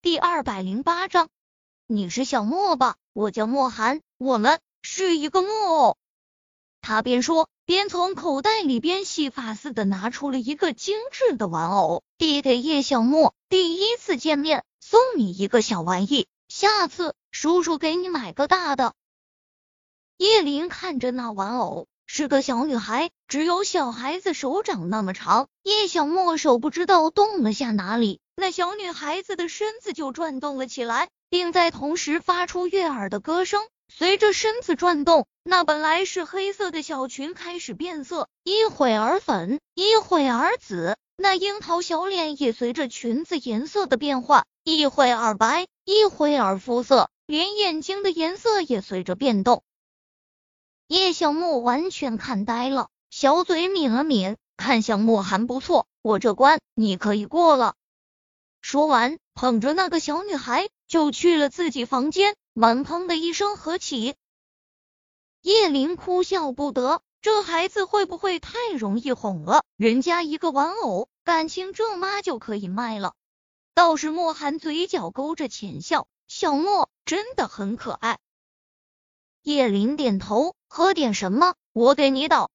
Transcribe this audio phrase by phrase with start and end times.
[0.00, 1.28] 第二百零八章，
[1.88, 2.94] 你是小莫吧？
[3.12, 5.96] 我叫莫寒，我们是一个木偶。
[6.80, 13.34] 他边说边从口袋里边戏法似的拿出了一个精致的玩偶，递给叶小莫。
[13.48, 18.94] 第一次见面，送你一个小玩意，下次叔叔给你买个大的。
[20.16, 21.88] 叶林看着那玩偶。
[22.06, 25.48] 是个小女孩，只有小孩子手掌那么长。
[25.64, 33.66] 叶小莫手不知道动了下哪里，那小女孩子的身子就转动了起来，并在同时发出悦耳的歌声。
[33.88, 40.96] 随着身子转动，那本来是黑色的小裙开始变色，一会儿粉，一会儿紫。
[41.16, 49.64] 那樱桃小脸也随着裙子颜色的变化，一会儿白，一会儿肤色，连眼睛的颜色也随着变动。
[50.86, 57.74] 叶小木完全看呆了，小嘴抿了抿，看向莫寒，不错，我这关你可以过了。
[58.70, 64.14] 说完，捧着那个小女孩就去了自己房间，门砰的一声合起。
[65.40, 69.64] 叶林哭笑不得，这孩子会不会太容易哄了？
[69.78, 73.14] 人家一个玩偶，感情这妈就可以卖了？
[73.72, 78.18] 倒是莫寒嘴角勾着浅笑，小莫真的很可爱。
[79.40, 81.54] 叶林点头，喝点什么？
[81.72, 82.50] 我给你倒。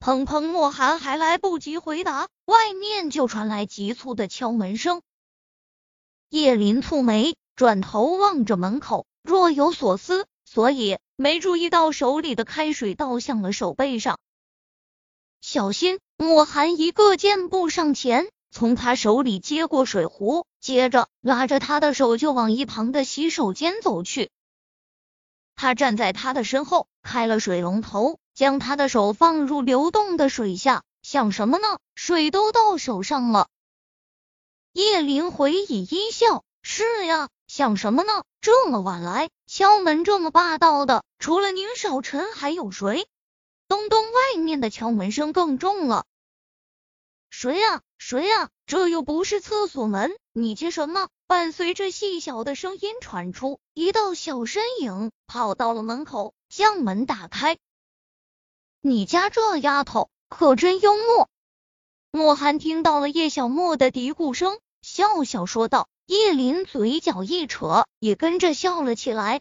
[0.00, 5.02] 砰砰，莫寒还来不及回答，外面就传来急促的敲门声。
[6.30, 14.18] 叶林蹙眉，转头望着门口，若有所思，所以没注意到手里的开水倒向了手背上。
[15.40, 15.98] 小心！
[16.16, 24.30] 莫寒一个箭步上前，从他手里接过水壶，接着拉着他的手就往一旁的洗手间走去。
[25.54, 31.78] 他站在他的身后，开了水龙头，将他的手放入流动的水下，想什么呢？
[31.94, 33.46] 水都到手上了。
[34.72, 38.24] 叶灵回以一笑：“是呀，想什么呢？
[38.40, 43.06] 这么晚来敲门，这么霸道的，除了宁少臣还有谁？”
[43.68, 46.06] 东东，外面的敲门声更重了。
[47.30, 47.82] 谁呀？
[47.98, 48.50] 谁呀？
[48.66, 51.08] 这又不是厕所门，你接什么？
[51.28, 57.58] 伴随着细小的声音传出，一道小身影跑到了门口，将门打开。
[58.80, 61.28] 你家这丫头可真幽默。
[62.10, 65.88] 莫寒听到了叶小莫的嘀咕声，笑笑说道。
[66.06, 69.40] 叶林嘴角一扯，也跟着笑了起来。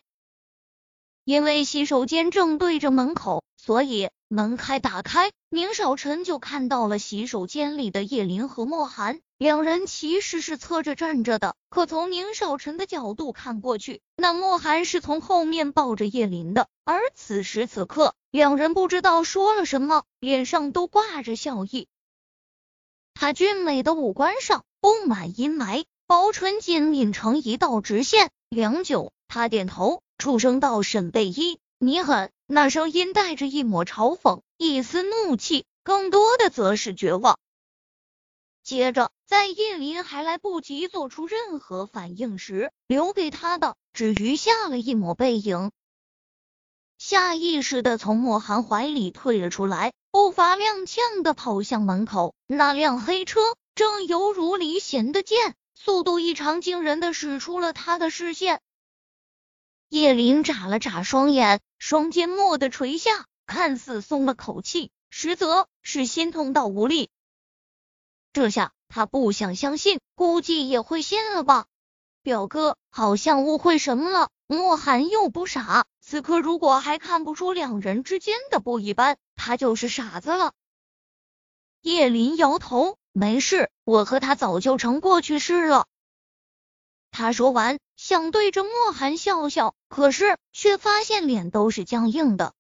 [1.23, 4.09] 因为洗手间正对着门口，所以。
[4.27, 11.55] 门开打开，宁少臣就看到了洗手间里的叶林和莫寒两人，其实是侧着站着的。
[11.69, 16.67] 可从宁少臣的角度看过去，那莫寒是从后面抱着叶林的。
[16.83, 21.87] 而此时此刻，两人不知道说了什么，脸上都挂着笑意。
[23.13, 28.31] 他俊美的五官上布满阴霾，薄唇紧抿成一道直线。
[28.49, 32.31] 良久，他点头，出声道：“沈贝依。”你狠！
[32.47, 37.39] 那声音带着一抹嘲讽，一丝怒气，更多的则是绝望。
[38.61, 45.71] 接着，在叶林还来不及做出任何反应时，留给他的只余下了一抹背影。
[46.97, 52.35] 下意识的从莫寒怀里退了出来，步伐踉跄的跑向门口。
[52.47, 53.41] 那辆黑车
[53.73, 58.61] 正犹如离弦的箭，速度异常惊人的驶出了他的视线。
[59.95, 67.09] 叶林眨了眨双眼，双肩蓦地垂下，看似松了口气，实则是心痛到无力。
[68.33, 71.67] 这下他不想相信，估计也会信了吧？
[72.23, 74.27] 表哥好像误会什么了。
[74.47, 80.51] 莫寒又不傻，此刻如果还看不出两人之间的不一般，他就是傻子了。
[81.79, 85.87] 叶林摇头，没事，我和他早就成过去式了。
[87.15, 92.53] 他说完，想对着莫寒笑笑，可是却发现脸都是僵硬的。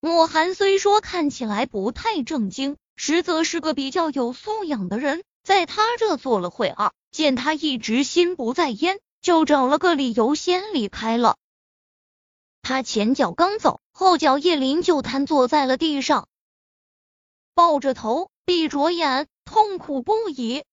[0.00, 5.22] 莫寒虽说看起来不太正经，实则是个比较有素养的人。
[5.42, 11.36] 在他这做了会二，见他一直心不在焉，就找了个理由先离开了。
[12.62, 16.26] 他前脚刚走，后脚叶林就瘫坐在了地上，
[17.52, 20.64] 抱着头，闭着眼，痛苦不已。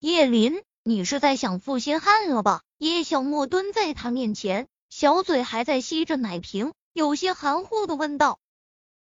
[0.00, 0.60] 叶林。
[0.88, 2.62] 你是在想负心汉了吧？
[2.78, 8.38] 叶小莫蹲在他面前，小嘴还在吸着奶瓶，有些含糊的问道。